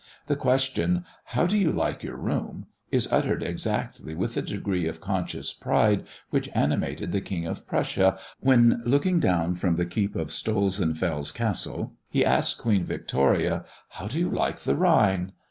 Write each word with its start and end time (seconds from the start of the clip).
The 0.25 0.35
question, 0.35 1.05
"How 1.25 1.45
do 1.45 1.55
you 1.55 1.71
like 1.71 2.01
your 2.01 2.15
room?" 2.17 2.65
is 2.89 3.11
uttered 3.11 3.43
exactly 3.43 4.15
with 4.15 4.33
that 4.33 4.47
degree 4.47 4.87
of 4.87 4.99
conscious 4.99 5.53
pride 5.53 6.07
which 6.31 6.49
animated 6.55 7.11
the 7.11 7.21
King 7.21 7.45
of 7.45 7.67
Prussia 7.67 8.17
when, 8.39 8.81
looking 8.83 9.19
down 9.19 9.53
from 9.57 9.75
the 9.75 9.85
keep 9.85 10.15
of 10.15 10.31
Stolzenfels 10.31 11.31
Castle, 11.31 11.93
he 12.09 12.25
asked 12.25 12.57
Queen 12.57 12.83
Victoria, 12.83 13.63
"How 13.89 14.07
do 14.07 14.17
you 14.17 14.29
like 14.31 14.61
the 14.61 14.73
Rhine?" 14.73 15.33